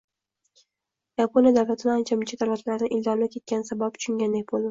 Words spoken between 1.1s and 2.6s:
Yaponiya davlatini ancha-muncha